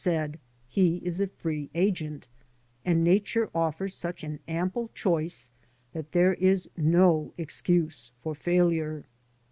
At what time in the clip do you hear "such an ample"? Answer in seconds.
3.96-4.92